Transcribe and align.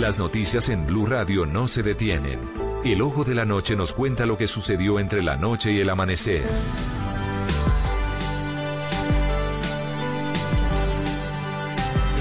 Las 0.00 0.20
noticias 0.20 0.68
en 0.68 0.86
Blue 0.86 1.06
Radio 1.06 1.44
no 1.44 1.66
se 1.66 1.82
detienen. 1.82 2.38
El 2.84 3.02
ojo 3.02 3.24
de 3.24 3.34
la 3.34 3.44
noche 3.44 3.74
nos 3.74 3.92
cuenta 3.92 4.26
lo 4.26 4.38
que 4.38 4.46
sucedió 4.46 5.00
entre 5.00 5.22
la 5.24 5.36
noche 5.36 5.72
y 5.72 5.80
el 5.80 5.90
amanecer. 5.90 6.44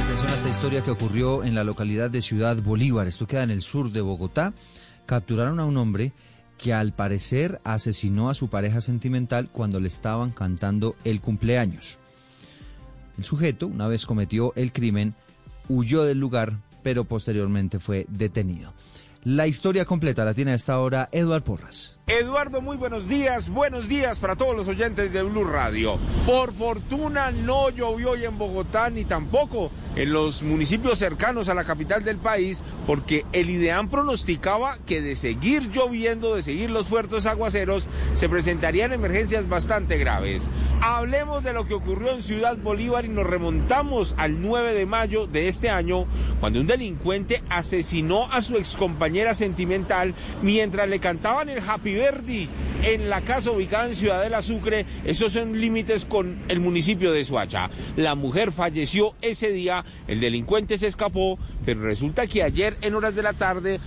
Atención 0.04 0.32
a 0.32 0.36
esta 0.36 0.50
historia 0.50 0.84
que 0.84 0.90
ocurrió 0.90 1.44
en 1.44 1.54
la 1.54 1.64
localidad 1.64 2.10
de 2.10 2.24
Ciudad 2.24 2.58
Bolívar. 2.58 3.08
Esto 3.08 3.28
queda 3.28 3.44
en 3.44 3.52
el 3.52 3.62
sur 3.62 3.92
de 3.92 4.02
Bogotá. 4.02 4.56
Capturaron 5.06 5.60
a 5.60 5.66
un 5.66 5.78
hombre 5.78 6.14
que 6.58 6.74
al 6.74 6.94
parecer 6.94 7.62
asesinó 7.64 8.32
a 8.32 8.34
su 8.34 8.50
pareja 8.50 8.82
sentimental 8.82 9.50
cuando 9.52 9.80
le 9.80 9.88
estaban 9.88 10.32
cantando 10.32 10.96
el 11.04 11.22
cumpleaños. 11.22 12.00
El 13.20 13.24
sujeto, 13.24 13.68
una 13.68 13.88
vez 13.88 14.08
cometió 14.08 14.52
el 14.56 14.74
crimen, 14.74 15.14
huyó 15.70 16.06
del 16.06 16.20
lugar, 16.20 16.58
pero 16.88 17.04
posteriormente 17.04 17.80
fue 17.80 18.06
detenido. 18.08 18.72
La 19.26 19.46
historia 19.46 19.84
completa 19.84 20.24
la 20.24 20.34
tiene 20.34 20.52
a 20.52 20.56
esta 20.56 20.80
hora 20.80 21.10
Eduard 21.12 21.44
Porras. 21.44 21.98
Eduardo, 22.10 22.62
muy 22.62 22.78
buenos 22.78 23.10
días. 23.10 23.50
Buenos 23.50 23.90
días 23.90 24.22
para 24.22 24.38
todos 24.38 24.56
los 24.56 24.70
oyentes 24.70 25.12
de 25.12 25.24
Blue 25.24 25.44
Radio. 25.44 25.98
Por 26.26 26.54
fortuna 26.54 27.32
no 27.32 27.70
llovió 27.70 28.12
hoy 28.12 28.24
en 28.24 28.38
Bogotá 28.38 28.90
ni 28.90 29.04
tampoco 29.04 29.72
en 29.98 30.14
los 30.14 30.42
municipios 30.42 31.00
cercanos 31.00 31.50
a 31.50 31.54
la 31.54 31.66
capital 31.66 32.06
del 32.06 32.16
país, 32.16 32.64
porque 32.86 33.26
el 33.34 33.50
IDEAM 33.50 33.90
pronosticaba 33.90 34.78
que 34.86 35.02
de 35.02 35.16
seguir 35.16 35.70
lloviendo, 35.70 36.36
de 36.36 36.44
seguir 36.44 36.70
los 36.70 36.88
fuertes 36.88 37.26
aguaceros, 37.26 37.90
se 38.14 38.30
presentarían 38.30 38.94
emergencias 38.94 39.50
bastante 39.50 39.98
graves. 39.98 40.50
Hablemos 40.82 41.44
de 41.44 41.52
lo 41.52 41.66
que 41.66 41.74
ocurrió 41.74 42.12
en 42.12 42.24
Ciudad 42.24 42.56
Bolívar 42.56 43.04
y 43.04 43.10
nos 43.10 43.28
remontamos 43.28 44.16
al 44.18 44.42
9 44.42 44.74
de 44.76 44.86
mayo 44.86 45.28
de 45.28 45.50
este 45.50 45.70
año, 45.70 46.06
cuando 46.40 46.60
un 46.60 46.68
delincuente 46.68 47.42
asesinó 47.50 48.26
a 48.32 48.42
su 48.42 48.58
excompañera 48.58 49.34
sentimental 49.34 50.14
mientras 50.42 50.88
le 50.88 51.00
cantaban 51.00 51.50
el 51.50 51.60
Happy 51.68 51.96
Verdi 51.96 52.48
en 52.84 53.10
la 53.10 53.22
casa 53.22 53.52
ubicada 53.52 53.88
en 53.88 53.96
Ciudadela 53.96 54.42
Sucre. 54.42 54.86
Esos 55.06 55.34
son 55.34 55.60
límites 55.60 56.06
con 56.06 56.40
el 56.48 56.60
municipio 56.60 57.12
de 57.12 57.26
Suacha. 57.26 57.70
La 57.96 58.16
mujer 58.16 58.52
falleció 58.52 59.14
ese 59.22 59.52
día, 59.52 59.84
el 60.08 60.20
delincuente 60.20 60.78
se 60.78 60.88
escapó, 60.88 61.40
pero 61.66 61.82
resulta 61.82 62.28
que 62.28 62.44
ayer 62.44 62.78
en 62.82 62.96
horas 62.96 63.16
de 63.16 63.24
la 63.24 63.34
tarde 63.34 63.80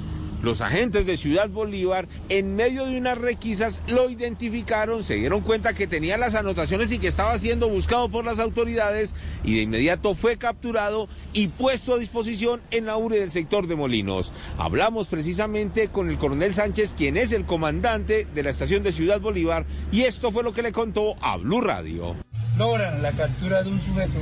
los 0.42 0.60
agentes 0.60 1.06
de 1.06 1.16
Ciudad 1.16 1.48
Bolívar, 1.48 2.08
en 2.28 2.56
medio 2.56 2.86
de 2.86 2.98
unas 2.98 3.18
requisas, 3.18 3.82
lo 3.86 4.08
identificaron, 4.08 5.04
se 5.04 5.14
dieron 5.14 5.42
cuenta 5.42 5.74
que 5.74 5.86
tenía 5.86 6.16
las 6.18 6.34
anotaciones 6.34 6.92
y 6.92 6.98
que 6.98 7.08
estaba 7.08 7.36
siendo 7.38 7.68
buscado 7.68 8.08
por 8.08 8.24
las 8.24 8.38
autoridades 8.38 9.14
y 9.44 9.56
de 9.56 9.62
inmediato 9.62 10.14
fue 10.14 10.36
capturado 10.38 11.08
y 11.32 11.48
puesto 11.48 11.94
a 11.94 11.98
disposición 11.98 12.60
en 12.70 12.86
la 12.86 12.96
URE 12.96 13.20
del 13.20 13.30
sector 13.30 13.66
de 13.66 13.76
Molinos. 13.76 14.32
Hablamos 14.56 15.06
precisamente 15.06 15.88
con 15.88 16.10
el 16.10 16.18
coronel 16.18 16.54
Sánchez, 16.54 16.94
quien 16.94 17.16
es 17.16 17.32
el 17.32 17.44
comandante 17.44 18.26
de 18.34 18.42
la 18.42 18.50
estación 18.50 18.82
de 18.82 18.92
Ciudad 18.92 19.20
Bolívar, 19.20 19.66
y 19.92 20.02
esto 20.02 20.30
fue 20.32 20.42
lo 20.42 20.52
que 20.52 20.62
le 20.62 20.72
contó 20.72 21.14
a 21.22 21.36
Blue 21.36 21.60
Radio. 21.60 22.16
Logran 22.56 23.02
la 23.02 23.12
captura 23.12 23.62
de 23.62 23.70
un 23.70 23.80
sujeto 23.80 24.20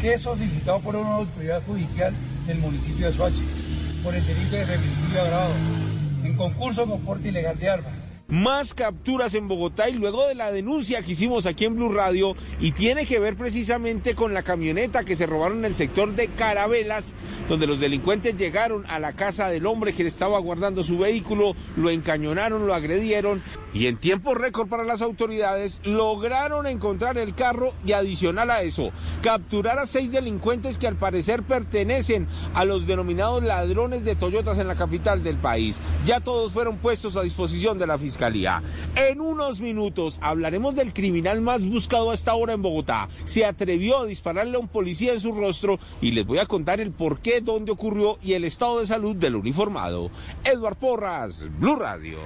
que 0.00 0.14
es 0.14 0.22
solicitado 0.22 0.80
por 0.80 0.96
una 0.96 1.14
autoridad 1.14 1.62
judicial 1.66 2.14
del 2.46 2.58
municipio 2.58 3.06
de 3.06 3.12
Soacha 3.12 3.42
por 4.06 4.14
el 4.14 4.24
delito 4.24 4.54
de 4.54 4.64
feminicidio 4.64 5.20
agravado 5.20 5.52
en 6.22 6.36
concurso 6.36 6.86
con 6.86 7.00
porte 7.00 7.28
ilegal 7.28 7.58
de 7.58 7.68
armas. 7.68 8.05
Más 8.28 8.74
capturas 8.74 9.34
en 9.34 9.46
Bogotá 9.46 9.88
y 9.88 9.92
luego 9.92 10.26
de 10.26 10.34
la 10.34 10.50
denuncia 10.50 11.00
que 11.02 11.12
hicimos 11.12 11.46
aquí 11.46 11.64
en 11.64 11.76
Blue 11.76 11.92
Radio 11.92 12.34
y 12.58 12.72
tiene 12.72 13.06
que 13.06 13.20
ver 13.20 13.36
precisamente 13.36 14.16
con 14.16 14.34
la 14.34 14.42
camioneta 14.42 15.04
que 15.04 15.14
se 15.14 15.26
robaron 15.26 15.58
en 15.58 15.66
el 15.66 15.76
sector 15.76 16.12
de 16.12 16.26
Carabelas, 16.26 17.14
donde 17.48 17.68
los 17.68 17.78
delincuentes 17.78 18.36
llegaron 18.36 18.84
a 18.88 18.98
la 18.98 19.12
casa 19.12 19.48
del 19.48 19.64
hombre 19.64 19.92
que 19.92 20.04
estaba 20.04 20.40
guardando 20.40 20.82
su 20.82 20.98
vehículo, 20.98 21.54
lo 21.76 21.88
encañonaron, 21.88 22.66
lo 22.66 22.74
agredieron 22.74 23.44
y 23.72 23.86
en 23.86 23.96
tiempo 23.96 24.34
récord 24.34 24.68
para 24.68 24.82
las 24.82 25.02
autoridades 25.02 25.80
lograron 25.84 26.66
encontrar 26.66 27.18
el 27.18 27.32
carro 27.32 27.74
y 27.84 27.92
adicional 27.92 28.50
a 28.50 28.62
eso, 28.62 28.90
capturar 29.22 29.78
a 29.78 29.86
seis 29.86 30.10
delincuentes 30.10 30.78
que 30.78 30.88
al 30.88 30.96
parecer 30.96 31.44
pertenecen 31.44 32.26
a 32.54 32.64
los 32.64 32.88
denominados 32.88 33.44
ladrones 33.44 34.04
de 34.04 34.16
Toyotas 34.16 34.58
en 34.58 34.66
la 34.66 34.74
capital 34.74 35.22
del 35.22 35.36
país. 35.36 35.78
Ya 36.04 36.18
todos 36.18 36.50
fueron 36.50 36.78
puestos 36.78 37.16
a 37.16 37.22
disposición 37.22 37.78
de 37.78 37.86
la 37.86 37.98
fiscalía. 37.98 38.15
En 38.94 39.20
unos 39.20 39.60
minutos 39.60 40.18
hablaremos 40.22 40.74
del 40.74 40.94
criminal 40.94 41.42
más 41.42 41.66
buscado 41.66 42.10
hasta 42.10 42.30
ahora 42.30 42.54
en 42.54 42.62
Bogotá. 42.62 43.08
Se 43.26 43.44
atrevió 43.44 43.98
a 43.98 44.06
dispararle 44.06 44.56
a 44.56 44.60
un 44.60 44.68
policía 44.68 45.12
en 45.12 45.20
su 45.20 45.32
rostro 45.32 45.78
y 46.00 46.12
les 46.12 46.26
voy 46.26 46.38
a 46.38 46.46
contar 46.46 46.80
el 46.80 46.92
por 46.92 47.20
qué, 47.20 47.42
dónde 47.42 47.72
ocurrió 47.72 48.18
y 48.22 48.32
el 48.32 48.44
estado 48.44 48.80
de 48.80 48.86
salud 48.86 49.16
del 49.16 49.36
uniformado. 49.36 50.10
Edward 50.44 50.76
Porras, 50.76 51.44
Blue 51.58 51.76
Radio. 51.76 52.18